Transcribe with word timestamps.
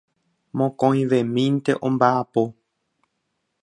Mokõivemínte 0.61 1.71
ombaʼapo. 1.87 2.43